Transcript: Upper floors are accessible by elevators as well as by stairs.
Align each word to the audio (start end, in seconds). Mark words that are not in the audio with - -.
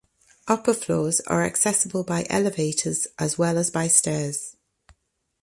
Upper 0.47 0.73
floors 0.73 1.19
are 1.27 1.43
accessible 1.45 2.03
by 2.03 2.25
elevators 2.27 3.05
as 3.19 3.37
well 3.37 3.59
as 3.59 3.69
by 3.69 3.87
stairs. 3.87 4.55